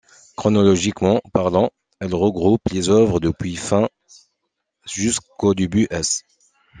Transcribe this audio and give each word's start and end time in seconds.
Chronologiquement 0.35 1.21
parlant, 1.31 1.69
elle 1.99 2.15
regroupe 2.15 2.67
les 2.71 2.89
œuvres 2.89 3.19
depuis 3.19 3.55
fin 3.55 3.87
s. 4.07 4.31
jusque 4.87 5.53
début 5.55 5.85
s. 5.91 6.23